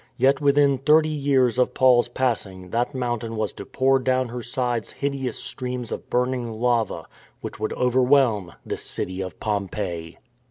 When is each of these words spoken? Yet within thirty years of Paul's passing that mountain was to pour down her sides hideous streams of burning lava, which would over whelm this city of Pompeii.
Yet 0.17 0.41
within 0.41 0.79
thirty 0.79 1.09
years 1.09 1.59
of 1.59 1.75
Paul's 1.75 2.09
passing 2.09 2.71
that 2.71 2.95
mountain 2.95 3.35
was 3.35 3.53
to 3.53 3.67
pour 3.67 3.99
down 3.99 4.29
her 4.29 4.41
sides 4.41 4.89
hideous 4.89 5.37
streams 5.37 5.91
of 5.91 6.09
burning 6.09 6.51
lava, 6.53 7.05
which 7.41 7.59
would 7.59 7.73
over 7.73 8.01
whelm 8.01 8.53
this 8.65 8.81
city 8.81 9.21
of 9.21 9.39
Pompeii. 9.39 10.17